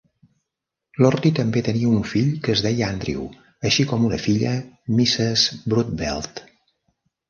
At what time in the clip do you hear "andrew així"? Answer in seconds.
2.95-3.89